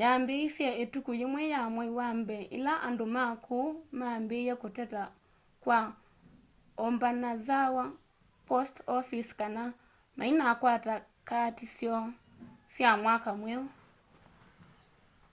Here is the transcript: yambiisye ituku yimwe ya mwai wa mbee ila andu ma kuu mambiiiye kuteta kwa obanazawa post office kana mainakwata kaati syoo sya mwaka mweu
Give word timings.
yambiisye 0.00 0.68
ituku 0.84 1.10
yimwe 1.20 1.42
ya 1.54 1.60
mwai 1.74 1.90
wa 1.98 2.08
mbee 2.20 2.42
ila 2.58 2.72
andu 2.88 3.04
ma 3.14 3.24
kuu 3.44 3.68
mambiiiye 3.98 4.54
kuteta 4.62 5.02
kwa 5.62 5.78
obanazawa 6.86 7.84
post 8.48 8.74
office 8.98 9.30
kana 9.40 9.62
mainakwata 10.18 10.94
kaati 11.28 11.66
syoo 11.76 12.04
sya 12.74 12.90
mwaka 13.02 13.30
mweu 13.40 13.64